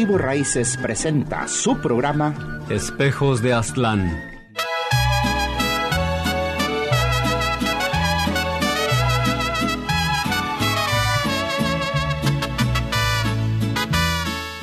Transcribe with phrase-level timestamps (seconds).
[0.00, 4.10] Cultivo Raíces presenta su programa Espejos de Aztlán.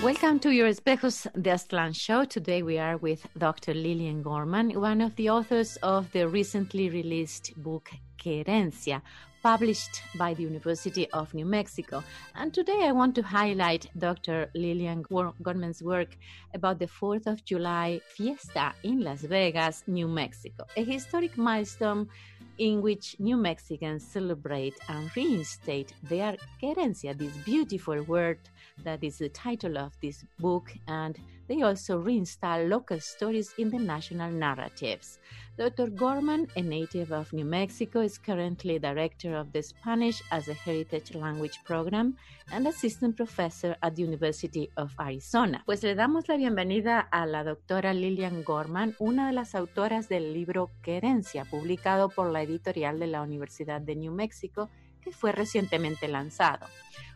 [0.01, 2.25] Welcome to your Espejos de Aztlán show.
[2.25, 3.75] Today we are with Dr.
[3.75, 9.03] Lillian Gorman, one of the authors of the recently released book Querencia,
[9.53, 12.03] published by the University of New Mexico.
[12.35, 14.49] And today I want to highlight Dr.
[14.53, 15.03] Lillian
[15.41, 16.17] Gorman's work
[16.53, 22.09] about the 4th of July fiesta in Las Vegas, New Mexico, a historic milestone
[22.57, 28.39] in which New Mexicans celebrate and reinstate their querencia, this beautiful word
[28.83, 31.17] that is the title of this book, and
[31.47, 35.19] they also reinstall local stories in the national narratives.
[35.57, 35.89] Dr.
[35.89, 41.15] Gorman, a native of New Mexico, is currently director of the Spanish as a Heritage
[41.15, 42.15] Language Program
[42.51, 45.63] and assistant professor at the University of Arizona.
[45.65, 50.31] Pues le damos la bienvenida a la doctora Lillian Gorman, una de las autoras del
[50.31, 54.69] libro Querencia, publicado por la editorial de la Universidad de New Mexico,
[55.01, 56.67] que fue recientemente lanzado.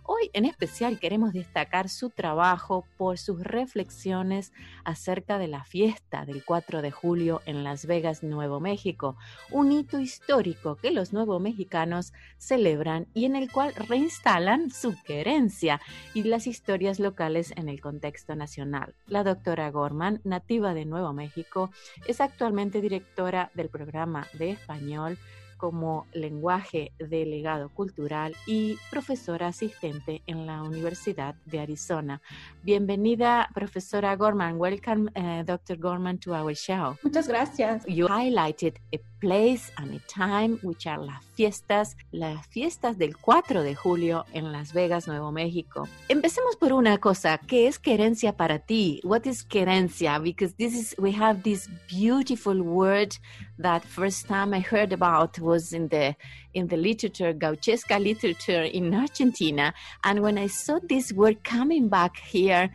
[0.04, 4.52] Hoy en especial queremos destacar su trabajo por sus reflexiones
[4.84, 9.16] acerca de la fiesta del 4 de julio en Las Vegas, Nuevo México,
[9.52, 15.80] un hito histórico que los nuevos mexicanos celebran y en el cual reinstalan su querencia
[16.16, 18.96] y las historias locales en el contexto nacional.
[19.06, 21.70] La doctora Gorman, nativa de Nuevo México,
[22.08, 25.20] es actualmente directora del programa de español
[25.62, 32.20] como lenguaje de legado cultural y profesora asistente en la Universidad de Arizona.
[32.64, 34.60] Bienvenida, profesora Gorman.
[34.60, 35.78] Welcome, uh, Dr.
[35.78, 36.98] Gorman, to our show.
[37.04, 37.86] Muchas gracias.
[37.86, 43.62] You highlighted a place and a time, which are las fiestas, las fiestas del 4
[43.62, 45.88] de julio en Las Vegas, Nuevo México.
[46.10, 49.00] Empecemos por una cosa, ¿qué es querencia para ti?
[49.04, 50.18] What is querencia?
[50.20, 53.14] Because this is, we have this beautiful word
[53.62, 56.16] that first time I heard about was in the
[56.54, 59.74] in the literature, gauchesca literature in Argentina.
[60.04, 62.70] And when I saw this word coming back here,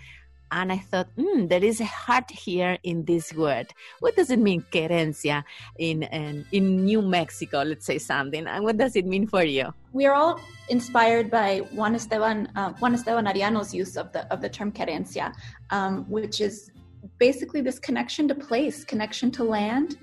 [0.53, 3.73] and I thought, hmm, there is a heart here in this word.
[4.01, 5.43] What does it mean, querencia,
[5.79, 8.47] in, in, in New Mexico, let's say something?
[8.47, 9.75] And what does it mean for you?
[9.93, 14.41] We are all inspired by Juan Estevan, uh, Juan Estevan Arellano's use of the, of
[14.41, 15.35] the term querencia,
[15.71, 16.71] um, which is
[17.19, 19.99] basically this connection to place, connection to land.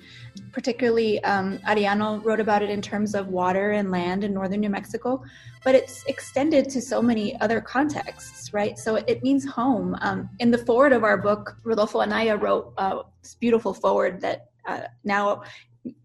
[0.52, 4.70] Particularly, um, Arellano wrote about it in terms of water and land in northern New
[4.70, 5.24] Mexico,
[5.64, 8.78] but it's extended to so many other contexts, right?
[8.78, 9.96] So it, it means home.
[10.02, 14.50] Um, in the foreword of our book, Rudolfo Anaya wrote uh, this beautiful foreword that
[14.66, 15.44] uh, now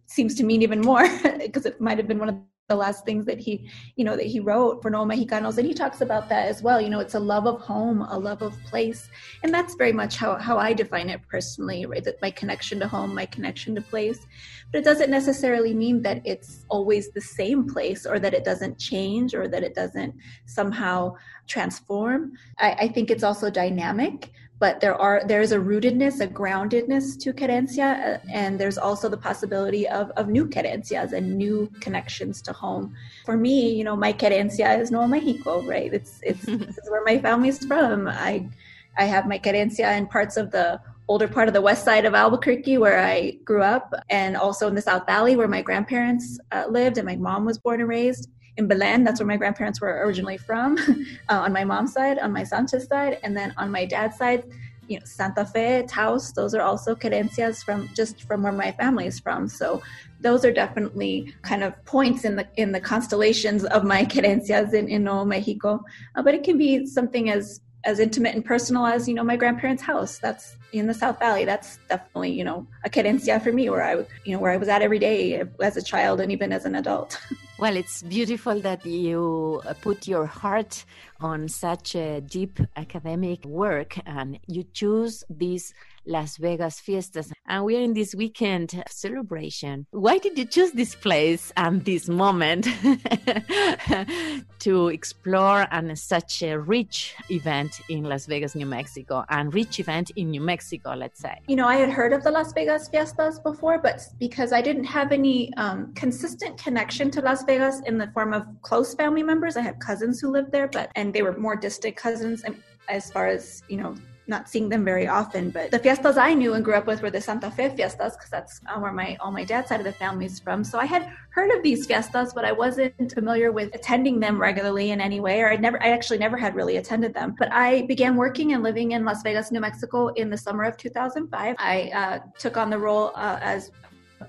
[0.06, 2.36] seems to mean even more because it might have been one of
[2.68, 5.56] the last things that he you know that he wrote for Nuevomexicanos.
[5.56, 6.80] And he talks about that as well.
[6.80, 9.08] You know it's a love of home a love of place.
[9.42, 12.04] And that's very much how, how i define it personally right?
[12.04, 14.26] That my connection to home my connection to place.
[14.70, 18.78] But it doesn't necessarily mean that it's always the same place or that it doesn't
[18.78, 20.14] change or that it doesn't
[20.44, 21.14] somehow
[21.46, 22.32] transform.
[22.58, 27.18] I, I think it's also dynamic but there are there is a rootedness, a groundedness
[27.20, 32.42] to querencia, uh, and there's also the possibility of, of new querencias and new connections
[32.42, 32.94] to home.
[33.24, 35.92] For me, you know, my querencia is Nuevo Mexico, right?
[35.92, 38.08] It's it's this is where my family's from.
[38.08, 38.48] I
[38.96, 42.14] I have my querencia in parts of the older part of the west side of
[42.14, 46.64] Albuquerque where I grew up, and also in the South Valley where my grandparents uh,
[46.68, 49.04] lived and my mom was born and raised in Belen.
[49.04, 50.76] That's where my grandparents were originally from,
[51.30, 54.44] uh, on my mom's side, on my Sanchez side, and then on my dad's side,
[54.88, 56.32] you know, Santa Fe, Taos.
[56.32, 59.48] Those are also querencias from just from where my family is from.
[59.48, 59.82] So
[60.20, 64.88] those are definitely kind of points in the in the constellations of my querencias in,
[64.88, 65.84] in Nuevo Mexico.
[66.16, 69.36] Uh, but it can be something as as intimate and personal as you know my
[69.36, 70.18] grandparents' house.
[70.18, 71.44] That's in the South Valley.
[71.44, 74.68] That's definitely you know a querencia for me, where I you know where I was
[74.68, 77.20] at every day as a child and even as an adult.
[77.58, 80.84] Well, it's beautiful that you uh, put your heart
[81.20, 85.74] on such a deep academic work and you choose these
[86.08, 87.30] Las Vegas fiestas.
[87.46, 89.86] And we're in this weekend celebration.
[89.90, 92.66] Why did you choose this place and this moment
[94.60, 100.10] to explore and such a rich event in Las Vegas, New Mexico, and rich event
[100.16, 101.38] in New Mexico, let's say?
[101.46, 104.84] You know, I had heard of the Las Vegas fiestas before, but because I didn't
[104.84, 109.56] have any um, consistent connection to Las Vegas in the form of close family members,
[109.56, 112.44] I had cousins who lived there, but and they were more distant cousins.
[112.44, 113.94] And as far as you know,
[114.28, 115.50] not seeing them very often.
[115.50, 118.30] But the fiestas I knew and grew up with were the Santa Fe fiestas because
[118.30, 120.64] that's uh, where my all my dad's side of the family is from.
[120.64, 124.90] So I had heard of these fiestas, but I wasn't familiar with attending them regularly
[124.90, 127.36] in any way, or I never, I actually never had really attended them.
[127.38, 130.76] But I began working and living in Las Vegas, New Mexico, in the summer of
[130.76, 131.56] 2005.
[131.58, 133.70] I uh, took on the role uh, as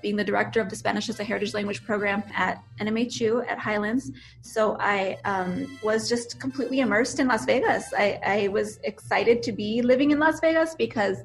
[0.02, 4.12] being the director of the Spanish as a Heritage Language program at NMHU at Highlands.
[4.40, 7.92] So I um, was just completely immersed in Las Vegas.
[7.96, 11.18] I, I, was excited to be living in Las Vegas because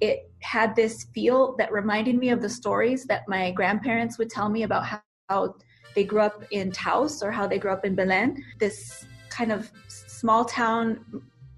[0.00, 4.48] it had this feel that reminded me of the stories that my grandparents would tell
[4.48, 5.54] me about how, how
[5.94, 8.42] they grew up in Taos or how they grew up in Belen.
[8.58, 11.04] This kind of small town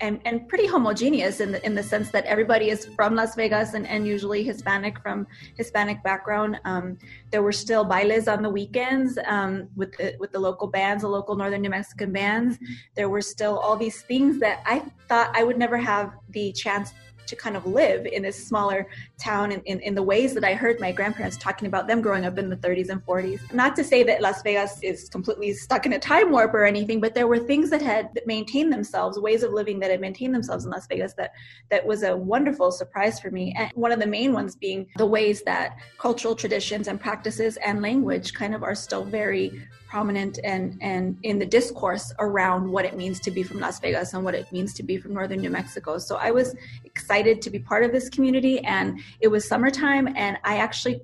[0.01, 3.75] and, and pretty homogeneous in the, in the sense that everybody is from Las Vegas
[3.75, 6.61] and, and usually Hispanic from Hispanic background.
[6.65, 6.99] Um,
[7.31, 11.09] there were still bailes on the weekends um, with the, with the local bands, the
[11.09, 12.59] local Northern New Mexican bands.
[12.95, 16.93] There were still all these things that I thought I would never have the chance
[17.29, 18.89] to kind of live in this smaller
[19.19, 22.25] town in, in, in, the ways that I heard my grandparents talking about them growing
[22.25, 23.53] up in the 30s and 40s.
[23.53, 27.01] Not to say that Las Vegas is completely stuck in a time warp or anything,
[27.01, 30.65] but there were things that had maintained themselves, ways of living that had maintained themselves
[30.65, 31.33] in Las Vegas that,
[31.71, 33.55] that was a wonderful surprise for me.
[33.57, 37.83] And one of the main ones being the ways that cultural traditions and practices and
[37.83, 42.97] language kind of are still very prominent and and in the discourse around what it
[42.97, 45.51] means to be from Las Vegas and what it means to be from northern New
[45.51, 45.99] Mexico.
[45.99, 46.55] So I was
[46.85, 51.01] excited to be part of this community and it was summertime and I actually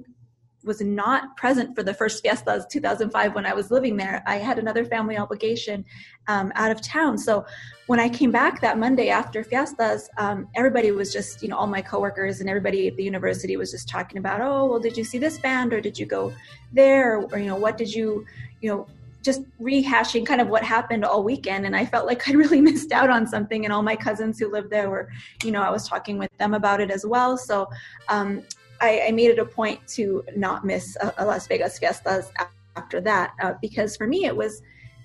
[0.64, 4.22] was not present for the first fiestas 2005 when I was living there.
[4.26, 5.84] I had another family obligation
[6.26, 7.18] um, out of town.
[7.18, 7.44] So
[7.86, 11.66] when I came back that Monday after fiestas, um, everybody was just, you know, all
[11.66, 15.04] my coworkers and everybody at the university was just talking about, oh, well, did you
[15.04, 16.32] see this band or did you go
[16.72, 17.18] there?
[17.18, 18.24] Or, you know, what did you,
[18.60, 18.86] you know,
[19.22, 22.92] just rehashing kind of what happened all weekend and i felt like i really missed
[22.92, 25.08] out on something and all my cousins who lived there were
[25.42, 27.66] you know i was talking with them about it as well so
[28.10, 28.42] um,
[28.84, 32.30] I, I, made it a point to not miss a, a las vegas fiestas
[32.76, 34.62] after that uh, because for me it was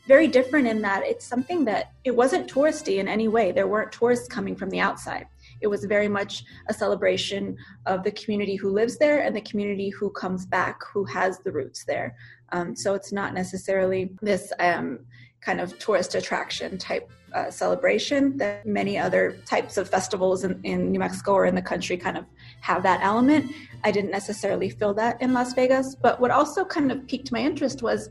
[0.08, 3.92] very different in that it's something that it wasn't touristy in any way there weren't
[3.92, 5.26] tourists coming from the outside
[5.62, 9.90] it was very much a celebration of the community who lives there and the community
[9.90, 12.16] who comes back, who has the roots there.
[12.52, 15.00] Um, so it's not necessarily this um,
[15.42, 20.92] kind of tourist attraction type uh, celebration that many other types of festivals in, in,
[20.92, 22.26] New Mexico or in the country kind of
[22.62, 23.52] have that element.
[23.84, 27.40] I didn't necessarily feel that in Las Vegas, but what also kind of piqued my
[27.40, 28.10] interest was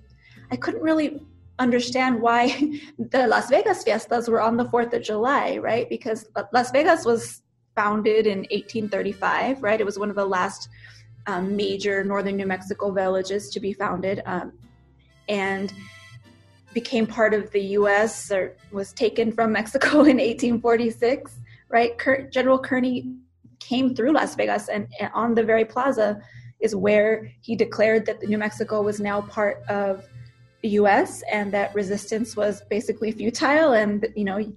[0.51, 1.21] I couldn't really
[1.59, 2.49] understand why
[2.99, 5.89] the Las Vegas fiestas were on the 4th of July, right?
[5.89, 7.43] Because Las Vegas was
[7.75, 9.81] founded in 1835, right?
[9.81, 10.69] It was one of the last
[11.27, 14.53] um, major northern New Mexico villages to be founded um,
[15.29, 15.73] and
[16.75, 21.39] became part of the US or was taken from Mexico in 1846,
[21.69, 21.93] right?
[22.31, 23.17] General Kearny
[23.61, 26.21] came through Las Vegas and, and on the very plaza
[26.61, 30.07] is where he declared that New Mexico was now part of
[30.63, 31.23] the U.S.
[31.31, 33.73] and that resistance was basically futile.
[33.73, 34.53] And you know,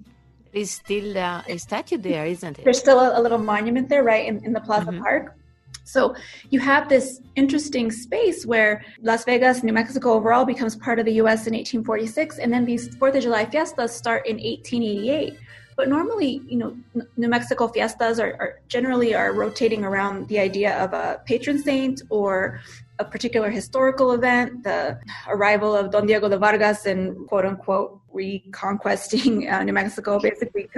[0.51, 2.63] there's still a statue there, isn't it?
[2.63, 5.01] There's still a, a little monument there, right, in, in the Plaza mm-hmm.
[5.01, 5.37] Park.
[5.83, 6.15] So
[6.49, 11.13] you have this interesting space where Las Vegas, New Mexico overall becomes part of the
[11.13, 11.47] U.S.
[11.47, 15.37] in 1846, and then these Fourth of July fiestas start in 1888.
[15.77, 16.75] But normally, you know,
[17.17, 22.01] New Mexico fiestas are, are generally are rotating around the idea of a patron saint
[22.09, 22.59] or
[22.99, 29.51] a particular historical event, the arrival of Don Diego de Vargas and quote unquote reconquesting
[29.51, 30.69] uh, New Mexico, basically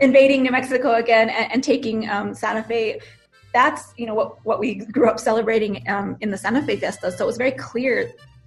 [0.00, 3.00] invading New Mexico again and, and taking um, Santa Fe.
[3.60, 7.10] That's you know what what we grew up celebrating um, in the Santa Fe Fiesta.
[7.10, 7.94] So it was very clear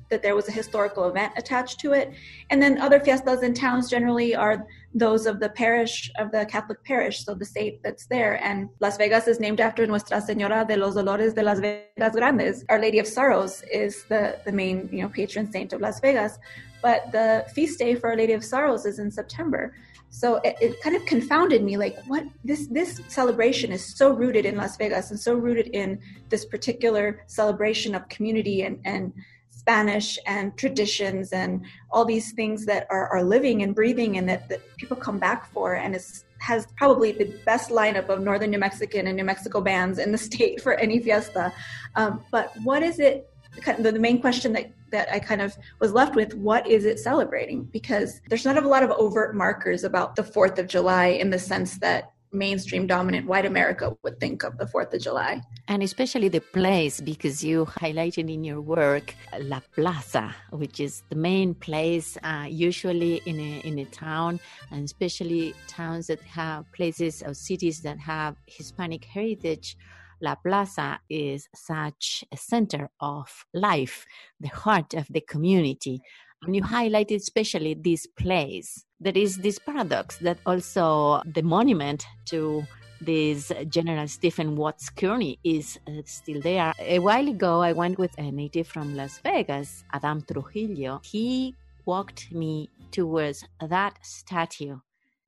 [0.09, 2.13] that there was a historical event attached to it.
[2.49, 6.83] And then other fiestas in towns generally are those of the parish, of the Catholic
[6.83, 8.43] parish, so the saint that's there.
[8.43, 12.65] And Las Vegas is named after Nuestra Señora de los Dolores de Las Vegas Grandes.
[12.69, 16.37] Our Lady of Sorrows is the, the main, you know, patron saint of Las Vegas.
[16.81, 19.73] But the feast day for Our Lady of Sorrows is in September.
[20.09, 24.45] So it, it, kind of confounded me, like what this this celebration is so rooted
[24.45, 25.99] in Las Vegas and so rooted in
[26.29, 29.13] this particular celebration of community and and
[29.49, 34.49] Spanish and traditions and all these things that are, are living and breathing and that,
[34.49, 38.57] that people come back for and it has probably the best lineup of northern New
[38.57, 41.53] Mexican and New Mexico bands in the state for any fiesta.
[41.95, 43.29] Um, but what is it?
[43.65, 47.65] The main question that that I kind of was left with what is it celebrating?
[47.65, 51.39] Because there's not a lot of overt markers about the 4th of July in the
[51.39, 55.41] sense that mainstream dominant white America would think of the 4th of July.
[55.67, 61.15] And especially the place, because you highlighted in your work La Plaza, which is the
[61.15, 64.39] main place uh, usually in a, in a town,
[64.71, 69.77] and especially towns that have places or cities that have Hispanic heritage.
[70.21, 74.05] La Plaza is such a center of life,
[74.39, 76.01] the heart of the community.
[76.43, 78.85] And you highlighted especially this place.
[78.99, 82.63] There is this paradox that also the monument to
[83.01, 86.73] this General Stephen Watts Kearny is uh, still there.
[86.79, 90.99] A while ago, I went with a native from Las Vegas, Adam Trujillo.
[91.03, 94.77] He walked me towards that statue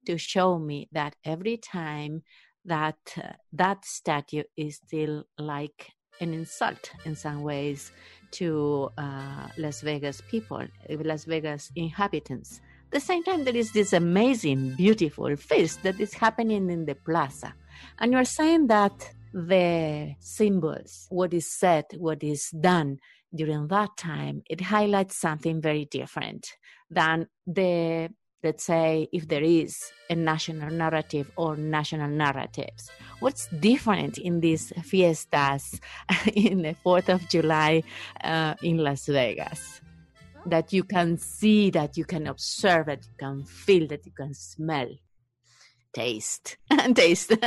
[0.06, 2.24] to show me that every time
[2.66, 7.92] that uh, that statue is still like an insult in some ways
[8.32, 12.62] to uh, Las Vegas people, Las Vegas inhabitants.
[12.88, 16.96] At the same time, there is this amazing, beautiful feast that is happening in the
[16.96, 17.54] plaza.
[18.00, 22.98] And you're saying that the symbols, what is said, what is done
[23.34, 26.48] during that time, it highlights something very different
[26.90, 28.10] than the
[28.44, 32.90] let's say if there is a national narrative or national narratives.
[33.20, 35.80] What's different in these fiestas
[36.34, 37.84] in the 4th of july
[38.24, 39.82] uh, in las vegas?
[40.46, 44.34] That you can see that you can observe that you can feel that you can
[44.34, 44.90] smell.
[45.94, 46.58] Taste.
[46.96, 47.34] Taste.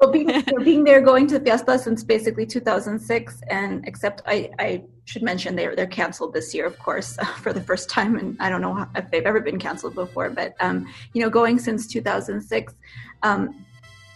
[0.00, 4.82] Well being, being there going to the fiesta since basically 2006 and except i i
[5.04, 8.48] should mention they're they're canceled this year of course for the first time and i
[8.48, 12.74] don't know if they've ever been canceled before but um, you know going since 2006
[13.22, 13.64] um,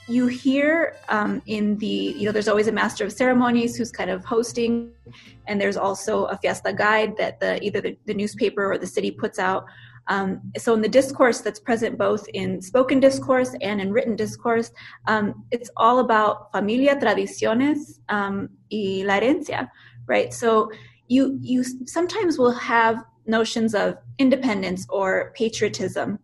[0.08, 4.10] you hear um, in the you know there's always a master of ceremonies who's kind
[4.10, 4.92] of hosting
[5.46, 9.10] and there's also a fiesta guide that the either the, the newspaper or the city
[9.10, 9.66] puts out.
[10.08, 14.70] Um, so, in the discourse that's present both in spoken discourse and in written discourse,
[15.08, 19.68] um, it's all about familia, tradiciones, um, y la herencia,
[20.06, 20.32] right?
[20.32, 20.70] So,
[21.08, 26.18] you you sometimes will have notions of independence or patriotism,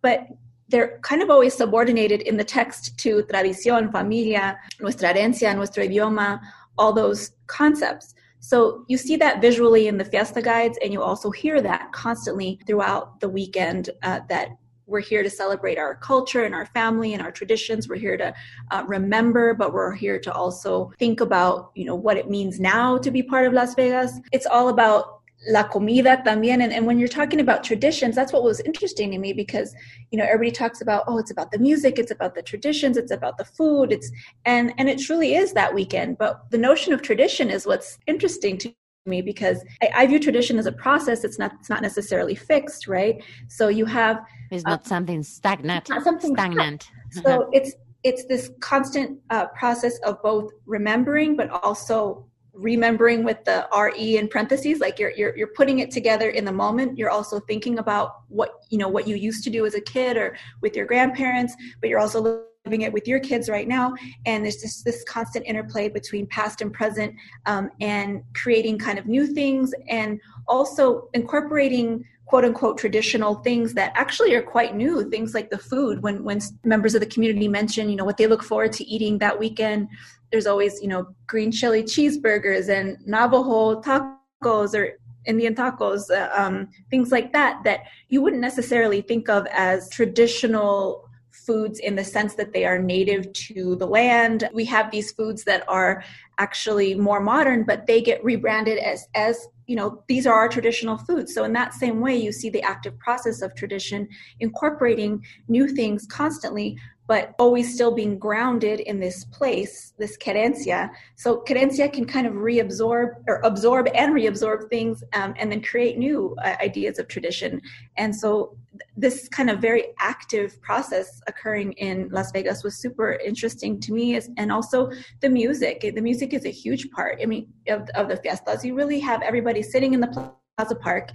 [0.00, 0.26] but
[0.68, 6.40] they're kind of always subordinated in the text to tradición, familia, nuestra herencia, nuestro idioma,
[6.78, 8.14] all those concepts.
[8.40, 12.58] So you see that visually in the fiesta guides, and you also hear that constantly
[12.66, 14.48] throughout the weekend uh, that
[14.92, 17.88] we're here to celebrate our culture and our family and our traditions.
[17.88, 18.32] We're here to
[18.70, 22.98] uh, remember but we're here to also think about you know what it means now
[22.98, 24.20] to be part of las vegas.
[24.30, 26.62] It's all about la comida también.
[26.62, 29.74] And, and when you're talking about traditions that's what was interesting to me because
[30.10, 33.10] you know everybody talks about oh it's about the music it's about the traditions it's
[33.10, 34.12] about the food it's
[34.44, 36.18] and and it truly is that weekend.
[36.18, 38.72] But the notion of tradition is what's interesting to
[39.06, 41.24] me because I, I view tradition as a process.
[41.24, 43.22] It's not it's not necessarily fixed right?
[43.48, 45.88] So you have it's not uh, something stagnant.
[45.88, 46.90] not something stagnant.
[47.12, 53.66] So it's it's this constant uh, process of both remembering but also remembering with the
[53.74, 56.96] re in parentheses like you're, you're you're putting it together in the moment.
[56.96, 60.16] You're also thinking about what you know what you used to do as a kid
[60.16, 63.94] or with your grandparents but you're also living it with your kids right now.
[64.24, 67.14] And there's just this constant interplay between past and present
[67.46, 73.92] um, and creating kind of new things and also incorporating quote unquote traditional things that
[73.94, 75.10] actually are quite new.
[75.10, 76.02] Things like the food.
[76.02, 79.18] When when members of the community mention you know what they look forward to eating
[79.18, 79.88] that weekend
[80.30, 86.68] there's always you know green chili cheeseburgers and navajo tacos or indian tacos uh, um,
[86.90, 91.01] things like that that you wouldn't necessarily think of as traditional
[91.32, 94.48] foods in the sense that they are native to the land.
[94.52, 96.04] We have these foods that are
[96.38, 100.98] actually more modern but they get rebranded as as you know these are our traditional
[100.98, 101.34] foods.
[101.34, 104.08] So in that same way you see the active process of tradition
[104.40, 106.76] incorporating new things constantly
[107.12, 110.88] but always still being grounded in this place, this querencia.
[111.16, 115.98] So querencia can kind of reabsorb or absorb and reabsorb things um, and then create
[115.98, 117.60] new uh, ideas of tradition.
[117.98, 118.56] And so
[118.96, 124.18] this kind of very active process occurring in Las Vegas was super interesting to me
[124.38, 124.90] and also
[125.20, 125.82] the music.
[125.94, 127.18] The music is a huge part.
[127.22, 131.10] I mean, of, of the fiestas, you really have everybody sitting in the Plaza Park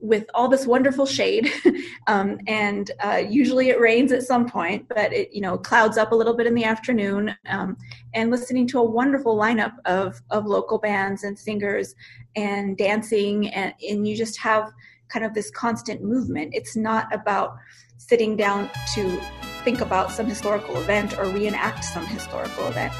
[0.00, 1.50] with all this wonderful shade.
[2.06, 6.12] Um, and uh, usually it rains at some point but it you know clouds up
[6.12, 7.76] a little bit in the afternoon um,
[8.14, 11.94] and listening to a wonderful lineup of, of local bands and singers
[12.36, 14.72] and dancing and, and you just have
[15.10, 16.54] kind of this constant movement.
[16.54, 17.56] It's not about
[17.98, 19.20] sitting down to
[19.64, 22.92] think about some historical event or reenact some historical event.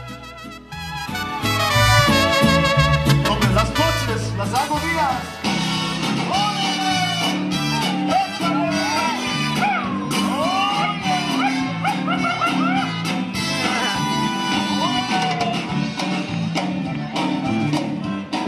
[3.54, 3.70] Las
[4.38, 5.39] las hago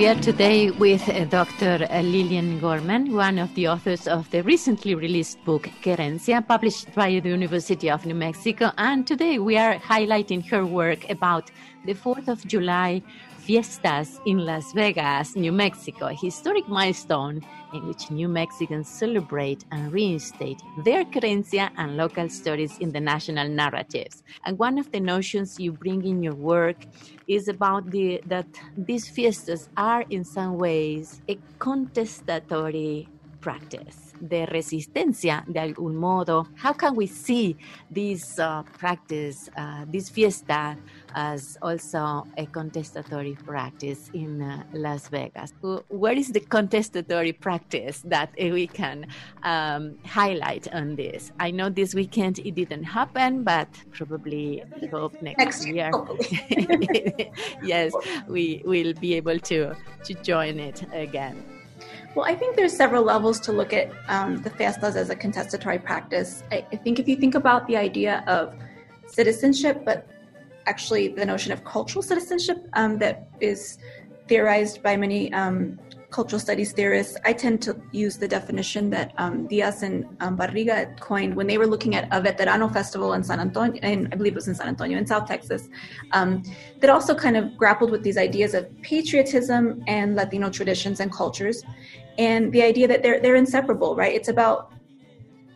[0.06, 1.86] are today with uh, Dr.
[1.88, 7.20] Uh, Lillian Gorman, one of the authors of the recently released book Querencia, published by
[7.20, 8.72] the University of New Mexico.
[8.78, 11.50] And today we are highlighting her work about
[11.84, 13.02] the 4th of July
[13.38, 17.40] fiestas in Las Vegas, New Mexico, a historic milestone
[17.72, 23.48] in which New Mexicans celebrate and reinstate their querencia and local stories in the national
[23.48, 24.22] narratives.
[24.44, 26.86] And one of the notions you bring in your work
[27.26, 33.08] is about the that these fiestas are in some ways a contestatory
[33.40, 36.46] practice de resistencia de algún modo.
[36.62, 37.56] How can we see
[37.90, 40.78] this uh, practice, uh, this fiesta,
[41.14, 45.52] as also a contestatory practice in uh, Las Vegas?
[45.88, 49.06] Where is the contestatory practice that we can
[49.42, 51.32] um, highlight on this?
[51.40, 55.90] I know this weekend it didn't happen, but probably hope next, next year.
[57.62, 57.92] yes,
[58.28, 59.74] we will be able to
[60.04, 61.61] to join it again.
[62.14, 65.78] Well, I think there's several levels to look at um, the fiestas as a contestatory
[65.78, 66.42] practice.
[66.52, 68.54] I, I, think if you think about the idea of
[69.06, 70.06] citizenship, but
[70.66, 73.78] actually the notion of cultural citizenship um, that is
[74.28, 75.78] theorized by many um,
[76.10, 81.00] cultural studies theorists, I tend to use the definition that um, Diaz and um, Barriga
[81.00, 84.34] coined when they were looking at a veterano festival in San Antonio, and I believe
[84.34, 85.70] it was in San Antonio, in South Texas,
[86.12, 86.42] um,
[86.80, 91.64] that also kind of grappled with these ideas of patriotism and Latino traditions and cultures
[92.18, 94.14] and the idea that they're they're inseparable, right?
[94.14, 94.72] It's about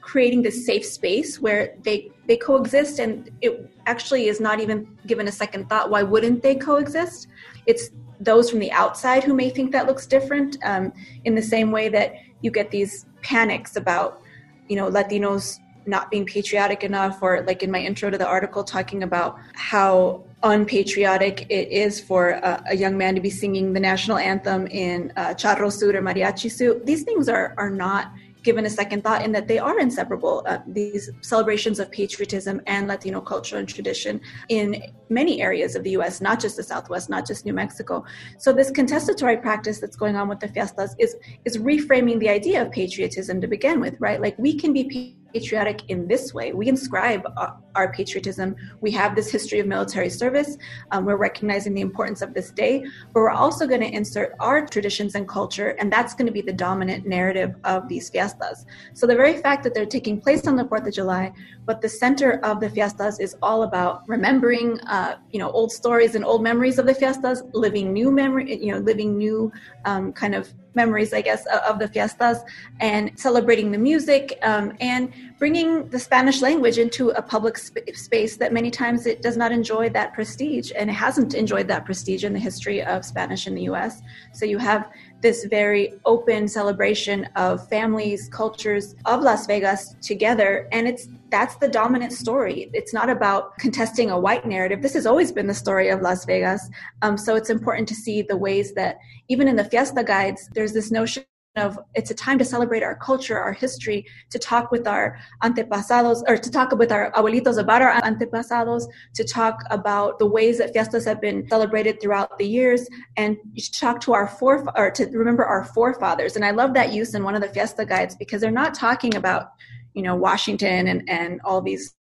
[0.00, 5.28] creating this safe space where they they coexist, and it actually is not even given
[5.28, 5.90] a second thought.
[5.90, 7.28] Why wouldn't they coexist?
[7.66, 10.56] It's those from the outside who may think that looks different.
[10.64, 10.92] Um,
[11.24, 14.22] in the same way that you get these panics about,
[14.68, 18.64] you know, Latinos not being patriotic enough, or like in my intro to the article,
[18.64, 23.80] talking about how unpatriotic it is for a, a young man to be singing the
[23.80, 26.84] national anthem in uh, charro suit or mariachi suit.
[26.84, 28.12] These things are are not
[28.46, 30.44] given a second thought in that they are inseparable.
[30.46, 35.90] Uh, these celebrations of patriotism and Latino culture and tradition in many areas of the
[35.98, 38.04] U.S., not just the Southwest, not just New Mexico.
[38.38, 42.62] So this contestatory practice that's going on with the fiestas is is reframing the idea
[42.62, 44.20] of patriotism to begin with, right?
[44.20, 46.52] Like we can be patriotic in this way.
[46.52, 48.56] We inscribe our, patriotism.
[48.80, 50.56] We have this history of military service.
[50.92, 54.66] Um, we're recognizing the importance of this day, but we're also going to insert our
[54.66, 58.64] traditions and culture, and that's going to be the dominant narrative of these fiestas.
[58.94, 61.32] So the very fact that they're taking place on the 4th of July,
[61.66, 66.14] but the center of the fiestas is all about remembering, uh, you know, old stories
[66.14, 69.52] and old memories of the fiestas, living new memory, you know, living new
[69.84, 72.38] um, kind of memories, I guess, of the fiestas
[72.80, 78.36] and celebrating the music um, and bringing the Spanish language into a public sp- space
[78.36, 82.24] that many times it does not enjoy that prestige and it hasn't enjoyed that prestige
[82.24, 84.02] in the history of Spanish in the US.
[84.32, 84.88] So you have
[85.20, 90.68] this very open celebration of families, cultures of Las Vegas together.
[90.72, 92.70] And it's that's the dominant story.
[92.72, 94.82] It's not about contesting a white narrative.
[94.82, 96.68] This has always been the story of Las Vegas.
[97.02, 98.98] Um, so it's important to see the ways that
[99.28, 101.24] even in the fiesta guides, there's this notion
[101.56, 106.22] of it's a time to celebrate our culture, our history, to talk with our antepasados,
[106.28, 110.72] or to talk with our abuelitos about our antepasados, to talk about the ways that
[110.72, 115.06] fiestas have been celebrated throughout the years, and to talk to our fore or to
[115.06, 116.36] remember our forefathers.
[116.36, 119.16] And I love that use in one of the fiesta guides because they're not talking
[119.16, 119.48] about,
[119.94, 121.94] you know, Washington and and all these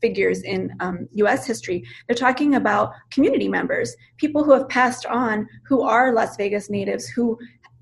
[0.00, 1.84] figures in um, US history.
[2.06, 7.06] They're talking about community members, people who have passed on, who are Las Vegas natives,
[7.06, 7.38] who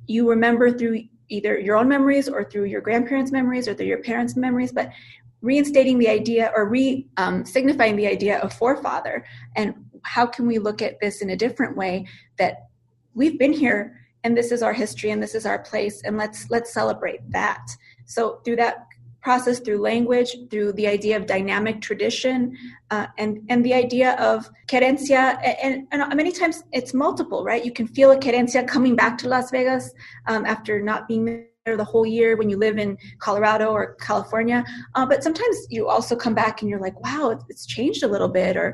[0.06, 4.02] you remember through either your own memories or through your grandparents' memories or through your
[4.02, 4.90] parents' memories, but
[5.40, 9.24] reinstating the idea or re um, signifying the idea of forefather.
[9.56, 12.06] And how can we look at this in a different way
[12.38, 12.68] that
[13.14, 16.50] we've been here and this is our history and this is our place and let's
[16.50, 17.66] let's celebrate that.
[18.06, 18.87] So through that
[19.28, 22.38] process through language, through the idea of dynamic tradition,
[22.94, 25.22] uh, and and the idea of querencia.
[25.62, 27.62] And, and, many times it's multiple, right?
[27.68, 29.84] You can feel a querencia coming back to Las Vegas
[30.30, 31.24] um, after not being
[31.66, 34.64] there the whole year when you live in Colorado or California.
[34.94, 38.32] Uh, but sometimes you also come back and you're like, wow, it's changed a little
[38.40, 38.68] bit, or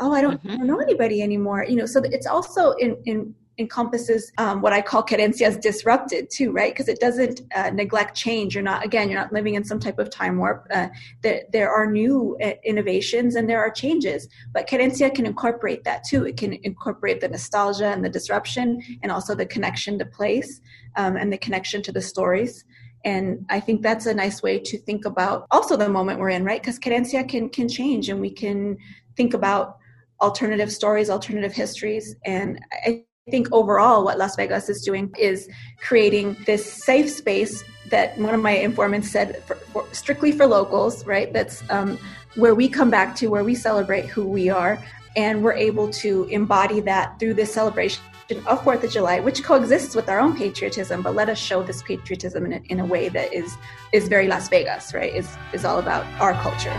[0.00, 0.50] oh, I don't, mm-hmm.
[0.50, 1.64] I don't know anybody anymore.
[1.70, 3.18] You know, so it's also in in
[3.60, 6.72] encompasses um, what I call querencias disrupted too, right?
[6.72, 8.54] Because it doesn't uh, neglect change.
[8.54, 10.66] You're not, again, you're not living in some type of time warp.
[10.70, 10.88] Uh,
[11.22, 16.02] there, there are new uh, innovations and there are changes, but querencia can incorporate that
[16.02, 16.24] too.
[16.26, 20.60] It can incorporate the nostalgia and the disruption and also the connection to place
[20.96, 22.64] um, and the connection to the stories.
[23.04, 26.44] And I think that's a nice way to think about also the moment we're in,
[26.44, 26.60] right?
[26.60, 28.76] Because querencia can, can change and we can
[29.16, 29.78] think about
[30.20, 32.14] alternative stories, alternative histories.
[32.24, 35.48] And I think overall what Las Vegas is doing is
[35.80, 41.04] creating this safe space that one of my informants said for, for, strictly for locals,
[41.06, 41.32] right?
[41.32, 41.98] That's um,
[42.36, 44.82] where we come back to, where we celebrate who we are,
[45.16, 48.02] and we're able to embody that through this celebration
[48.46, 51.02] of Fourth of July, which coexists with our own patriotism.
[51.02, 53.52] But let us show this patriotism in a, in a way that is
[53.92, 55.12] is very Las Vegas, right?
[55.12, 56.70] Is is all about our culture.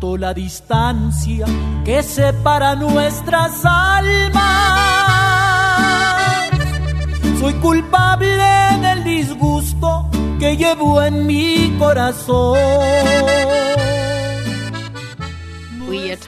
[0.00, 1.44] La distancia
[1.84, 4.40] que separa nuestras almas.
[7.40, 8.44] Soy culpable
[8.80, 10.08] del disgusto
[10.38, 12.56] que llevo en mi corazón.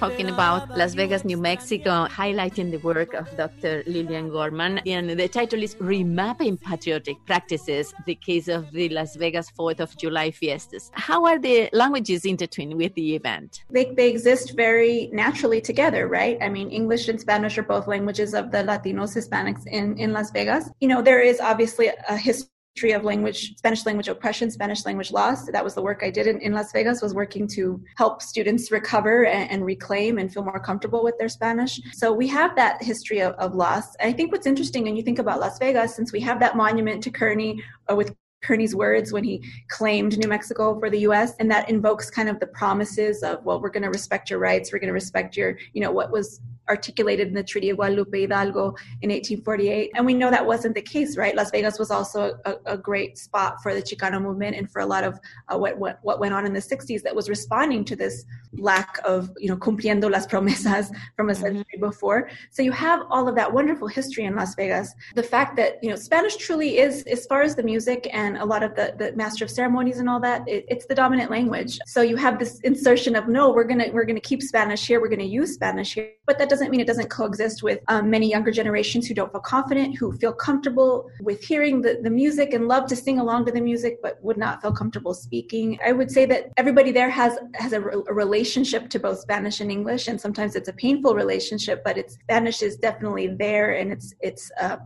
[0.00, 3.82] Talking about Las Vegas, New Mexico, highlighting the work of Dr.
[3.86, 4.78] Lillian Gorman.
[4.86, 9.94] And the title is Remapping Patriotic Practices, the case of the Las Vegas 4th of
[9.98, 10.90] July fiestas.
[10.94, 13.62] How are the languages intertwined with the event?
[13.68, 16.38] They, they exist very naturally together, right?
[16.40, 20.30] I mean, English and Spanish are both languages of the Latinos, Hispanics in, in Las
[20.30, 20.70] Vegas.
[20.80, 25.10] You know, there is obviously a history history of language spanish language oppression spanish language
[25.10, 25.46] loss.
[25.50, 28.70] That was the work i did in, in las vegas was working to help students
[28.70, 31.80] recover and, and, reclaim and feel more comfortable with their spanish.
[31.92, 33.96] So we have that history of, of loss.
[34.00, 37.02] I think what's interesting when you think about las vegas since we have that monument
[37.04, 41.50] to kearny uh, with Kearny's words when he claimed New Mexico for the US and
[41.50, 44.78] that invokes kind of the promises of well we're going to respect your rights we're
[44.78, 48.68] going to respect your you know what was articulated in the Treaty of Guadalupe Hidalgo
[49.02, 49.90] in 1848.
[49.94, 51.34] And we know that wasn't the case, right?
[51.34, 54.86] Las Vegas was also a, a great spot for the Chicano movement and for a
[54.86, 57.96] lot of uh, what, what, what went on in the 60s that was responding to
[57.96, 61.86] this lack of, you know, cumpliendo las promesas from a century mm-hmm.
[61.86, 62.30] before.
[62.50, 64.94] So you have all of that wonderful history in Las Vegas.
[65.16, 68.44] The fact that, you know, Spanish truly is, as far as the music and a
[68.44, 71.78] lot of the, the master of ceremonies and all that, it, it's the dominant language.
[71.86, 75.00] So you have this insertion of, no, we're going to, we're to keep Spanish here.
[75.00, 76.10] We're going to use Spanish here.
[76.26, 79.40] But that doesn't mean it doesn't coexist with um, many younger generations who don't feel
[79.40, 83.52] confident, who feel comfortable with hearing the, the music and love to sing along to
[83.52, 85.78] the music, but would not feel comfortable speaking.
[85.84, 89.70] I would say that everybody there has has a, a relationship to both Spanish and
[89.70, 94.14] English, and sometimes it's a painful relationship, but it's Spanish is definitely there, and it's
[94.20, 94.76] it's uh,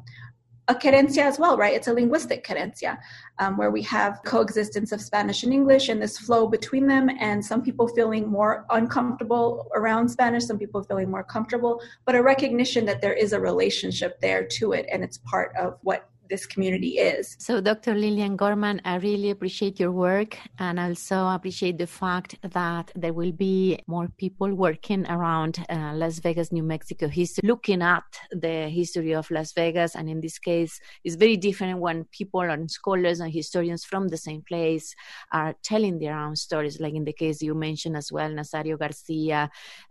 [0.68, 1.74] a cadencia as well, right?
[1.74, 2.98] It's a linguistic cadencia
[3.38, 7.44] um, where we have coexistence of Spanish and English and this flow between them, and
[7.44, 12.86] some people feeling more uncomfortable around Spanish, some people feeling more comfortable, but a recognition
[12.86, 16.92] that there is a relationship there to it, and it's part of what this community
[17.12, 17.36] is.
[17.38, 17.94] So, Dr.
[17.94, 23.34] Lillian Gorman, I really appreciate your work and also appreciate the fact that there will
[23.48, 28.08] be more people working around uh, Las Vegas, New Mexico history, looking at
[28.44, 29.94] the history of Las Vegas.
[29.94, 30.72] And in this case,
[31.04, 34.86] it's very different when people and scholars and historians from the same place
[35.30, 39.40] are telling their own stories, like in the case you mentioned as well, Nasario Garcia.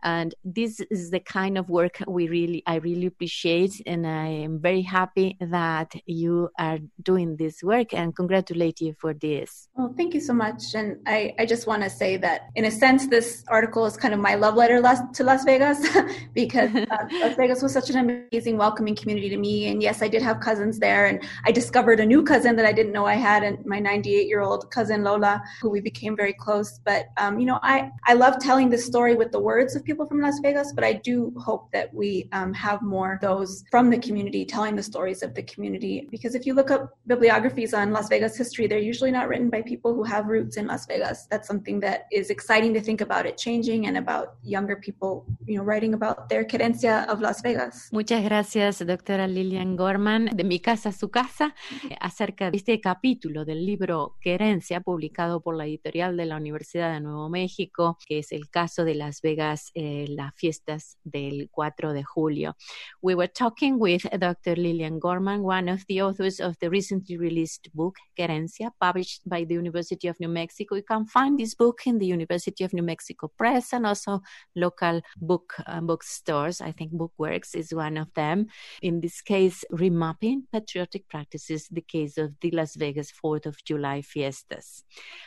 [0.03, 3.73] And this is the kind of work we really, I really appreciate.
[3.85, 8.91] And I am very happy that you you are doing this work and congratulate you
[9.01, 9.67] for this.
[9.75, 10.61] Well, thank you so much.
[10.79, 14.13] And I, I just want to say that, in a sense, this article is kind
[14.13, 14.81] of my love letter
[15.17, 15.79] to Las Vegas
[16.33, 19.67] because uh, Las Vegas was such an amazing, welcoming community to me.
[19.69, 21.05] And yes, I did have cousins there.
[21.07, 24.27] And I discovered a new cousin that I didn't know I had, and my 98
[24.27, 26.79] year old cousin Lola, who we became very close.
[26.83, 30.05] But, um, you know, I, I love telling this story with the words of people
[30.05, 33.97] from Las Vegas, but I do hope that we um, have more those from the
[33.97, 38.07] community telling the stories of the community because if you look up bibliographies on Las
[38.07, 41.25] Vegas history, they're usually not written by people who have roots in Las Vegas.
[41.31, 45.57] That's something that is exciting to think about it changing and about younger people, you
[45.57, 47.89] know, writing about their querencia of Las Vegas.
[47.91, 51.55] Muchas gracias, doctora Lillian Gorman, de Mi Casa a Su Casa,
[51.99, 56.99] acerca de este capítulo del libro Querencia, publicado por la editorial de la Universidad de
[56.99, 62.03] Nuevo México, que es el caso de Las Vegas, eh, las fiestas del 4 de
[62.03, 62.55] julio.
[63.01, 64.59] We were talking with Dr.
[64.59, 69.55] Lillian Gorman, one of the authors of the recently released book, Querencia, published by the
[69.55, 70.75] University of New Mexico.
[70.75, 74.21] You can find this book in the University of New Mexico Press and also
[74.55, 76.61] local book uh, bookstores.
[76.61, 78.47] I think Bookworks is one of them.
[78.81, 84.01] In this case, remapping patriotic practices, the case of the Las Vegas 4th of July
[84.01, 84.83] fiestas.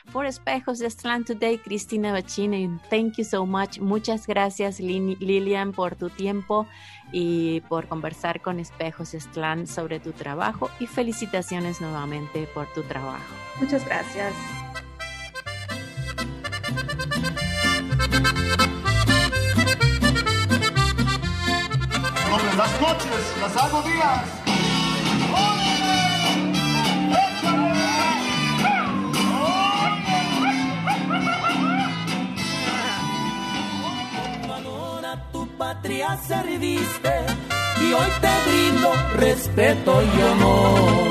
[0.08, 3.80] For Espejos de Aztlán today, Cristina Baccin, thank you so much.
[3.80, 6.66] Muchas gracias, Lillian, por tu tiempo
[7.12, 12.82] y por conversar con Espejos de Aztlán sobre tu trabajo y felicitaciones nuevamente por tu
[12.82, 13.34] trabajo.
[13.60, 14.34] Muchas gracias.
[22.56, 24.46] Las noches, las hago días.
[35.58, 41.06] patria serviste y hoy te brindo respeto y honor.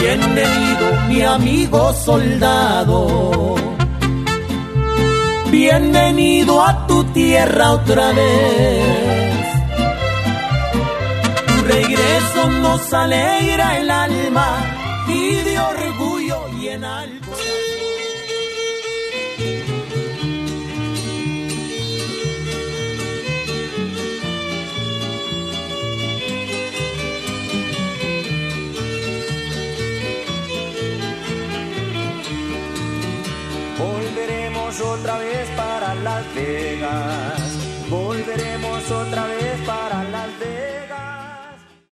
[0.00, 3.54] Bienvenido mi amigo soldado.
[5.50, 9.46] Bienvenido a tu tierra otra vez.
[11.46, 14.48] Tu regreso nos alegra el alma
[15.08, 15.45] y
[37.88, 39.45] Volveremos otra vez.